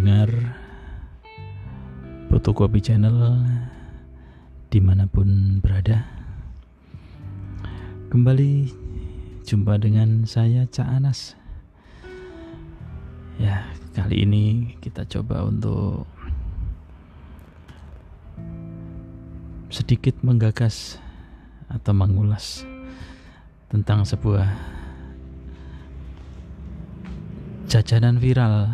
[0.00, 0.32] pendengar
[2.32, 3.36] Fotokopi Channel
[4.72, 6.08] di mana pun berada.
[8.08, 8.64] Kembali
[9.44, 11.36] jumpa dengan saya Cak Anas.
[13.36, 16.08] Ya kali ini kita coba untuk
[19.68, 20.96] sedikit menggagas
[21.68, 22.64] atau mengulas
[23.68, 24.48] tentang sebuah
[27.68, 28.64] jajanan viral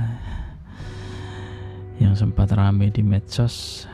[1.96, 3.88] yang sempat rame di medsos.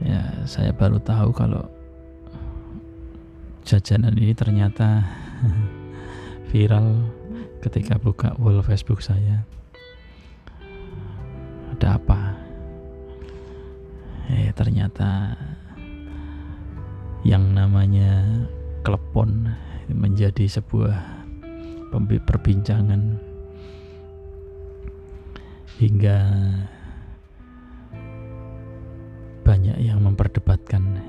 [0.00, 1.68] Ya saya baru tahu kalau
[3.68, 5.04] jajanan ini ternyata
[6.50, 7.04] viral
[7.60, 9.44] ketika buka wall Facebook saya.
[11.76, 12.20] Ada apa?
[14.32, 15.36] Eh ternyata
[17.20, 18.24] yang namanya
[18.80, 19.52] klepon
[19.92, 20.96] menjadi sebuah
[22.24, 23.29] perbincangan
[25.80, 26.18] hingga
[29.40, 31.00] banyak yang memperdebatkan.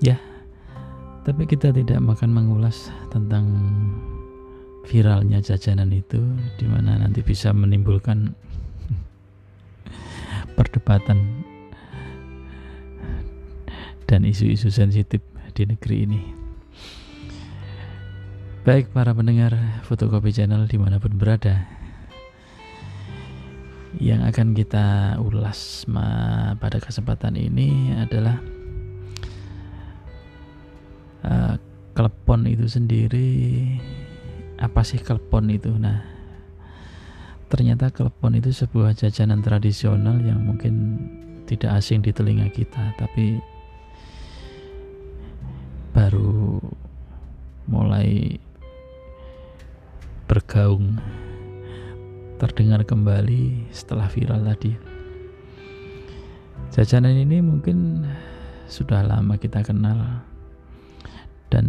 [0.00, 0.16] Ya
[1.24, 3.48] tapi kita tidak makan mengulas tentang
[4.84, 6.20] viralnya jajanan itu
[6.60, 8.36] di mana nanti bisa menimbulkan
[10.60, 11.16] perdebatan
[14.04, 15.24] dan isu-isu sensitif
[15.56, 16.22] di negeri ini.
[18.68, 19.56] Baik para pendengar
[19.88, 21.64] fotokopi channel di mana pun berada
[24.02, 25.86] yang akan kita ulas
[26.58, 28.38] pada kesempatan ini adalah
[31.22, 31.54] uh,
[31.94, 33.30] klepon itu sendiri.
[34.58, 35.70] Apa sih klepon itu?
[35.74, 36.14] Nah
[37.54, 40.98] ternyata klepon itu sebuah jajanan tradisional yang mungkin
[41.46, 43.38] tidak asing di telinga kita tapi
[45.94, 46.58] baru
[47.70, 48.40] mulai
[50.26, 50.98] bergaung
[52.44, 54.76] terdengar kembali setelah viral tadi.
[56.76, 58.04] Jajanan ini mungkin
[58.68, 60.20] sudah lama kita kenal
[61.48, 61.64] dan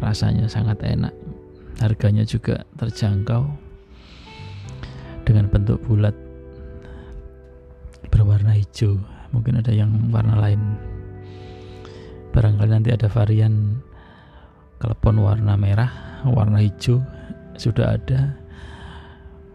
[0.00, 1.12] rasanya sangat enak.
[1.84, 3.44] Harganya juga terjangkau
[5.28, 6.16] dengan bentuk bulat
[8.08, 8.96] berwarna hijau.
[9.36, 10.80] Mungkin ada yang warna lain.
[12.32, 13.84] Barangkali nanti ada varian
[14.80, 17.04] klepon warna merah, warna hijau
[17.60, 18.45] sudah ada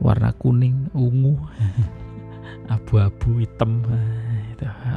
[0.01, 1.37] warna kuning, ungu,
[2.73, 3.85] abu-abu, hitam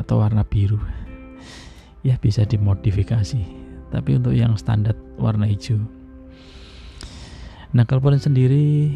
[0.01, 0.81] atau warna biru.
[2.01, 3.45] Ya bisa dimodifikasi.
[3.93, 5.79] Tapi untuk yang standar warna hijau.
[7.77, 8.91] Nah, kalau sendiri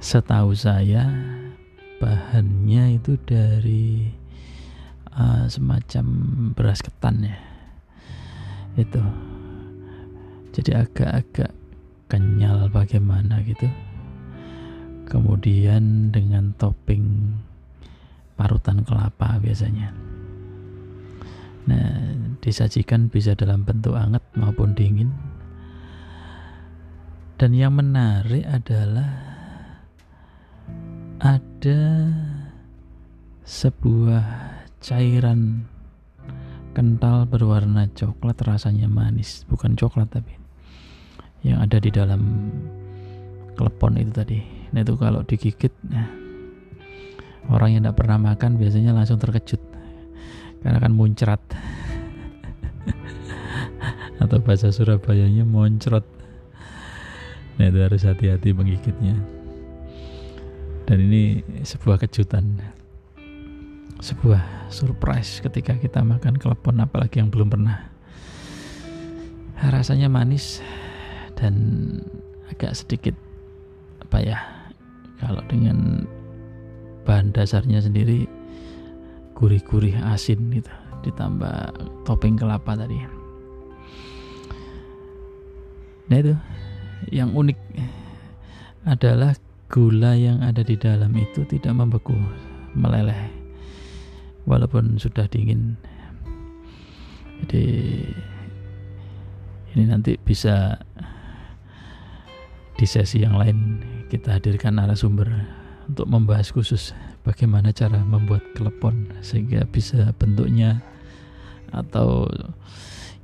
[0.00, 1.08] setahu saya
[2.00, 4.08] bahannya itu dari
[5.16, 6.04] uh, semacam
[6.54, 7.36] beras ketan ya.
[8.78, 9.02] Itu.
[10.50, 11.52] Jadi agak-agak
[12.10, 13.70] kenyal bagaimana gitu
[15.10, 17.34] kemudian dengan topping
[18.38, 19.90] parutan kelapa biasanya.
[21.66, 25.12] Nah, disajikan bisa dalam bentuk hangat maupun dingin.
[27.36, 29.10] Dan yang menarik adalah
[31.20, 31.82] ada
[33.44, 34.24] sebuah
[34.80, 35.68] cairan
[36.72, 40.38] kental berwarna coklat rasanya manis, bukan coklat tapi
[41.44, 42.52] yang ada di dalam
[43.56, 44.59] klepon itu tadi.
[44.70, 46.06] Nah itu kalau digigit nah,
[47.50, 49.58] orang yang tidak pernah makan biasanya langsung terkejut
[50.60, 51.40] karena kan muncrat
[54.22, 56.04] atau bahasa Surabayanya moncrot.
[57.56, 59.16] Nah itu harus hati-hati menggigitnya.
[60.84, 62.58] Dan ini sebuah kejutan,
[64.02, 67.78] sebuah surprise ketika kita makan klepon apalagi yang belum pernah.
[69.60, 70.64] Rasanya manis
[71.36, 71.54] dan
[72.48, 73.14] agak sedikit
[74.02, 74.59] apa ya
[75.20, 76.08] kalau dengan
[77.04, 78.24] bahan dasarnya sendiri
[79.36, 80.72] gurih-gurih asin gitu.
[81.00, 81.72] Ditambah
[82.04, 83.00] topping kelapa tadi.
[86.10, 86.34] Nah itu
[87.08, 87.56] yang unik
[88.84, 89.32] adalah
[89.70, 92.12] gula yang ada di dalam itu tidak membeku
[92.74, 93.30] meleleh
[94.44, 95.78] walaupun sudah dingin.
[97.40, 97.64] Jadi
[99.72, 100.76] ini nanti bisa
[102.80, 105.28] di sesi yang lain kita hadirkan narasumber
[105.84, 106.96] untuk membahas khusus
[107.28, 110.80] bagaimana cara membuat klepon sehingga bisa bentuknya
[111.76, 112.24] atau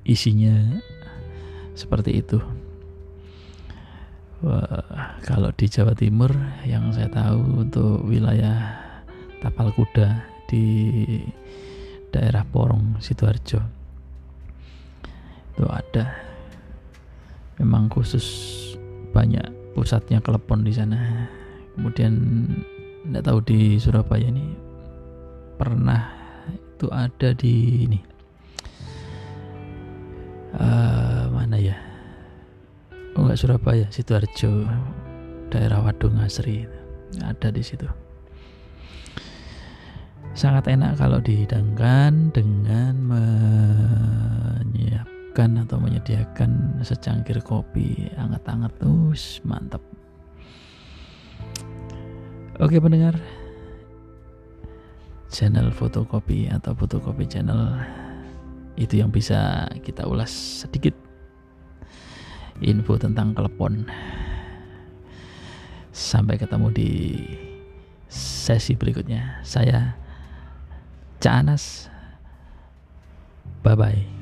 [0.04, 0.76] isinya
[1.72, 2.36] seperti itu.
[4.44, 6.36] Wah, kalau di Jawa Timur
[6.68, 8.76] yang saya tahu untuk wilayah
[9.40, 10.20] Tapal Kuda
[10.52, 10.68] di
[12.12, 13.64] daerah Porong Sidoarjo
[15.56, 16.12] itu ada
[17.56, 18.26] memang khusus
[19.16, 21.24] banyak pusatnya klepon di sana.
[21.72, 22.12] Kemudian
[23.08, 24.52] tidak tahu di Surabaya ini
[25.56, 26.12] pernah
[26.52, 27.54] itu ada di
[27.88, 28.00] ini.
[30.56, 31.76] Uh, mana ya?
[33.16, 34.68] Oh enggak Surabaya sidoarjo
[35.48, 36.68] daerah Wadung Asri
[37.24, 37.88] ada di situ.
[40.36, 42.92] Sangat enak kalau dihidangkan dengan
[45.36, 49.84] menyiapkan atau menyediakan secangkir kopi hangat-hangat terus mantap
[52.56, 53.20] oke pendengar.
[55.28, 57.76] Channel fotokopi atau fotokopi channel
[58.80, 60.96] itu yang bisa kita ulas sedikit
[62.64, 63.84] info tentang telepon
[65.92, 66.90] sampai ketemu di
[68.08, 69.44] sesi berikutnya.
[69.44, 70.00] Saya
[71.20, 71.92] Canas.
[73.60, 74.15] Bye bye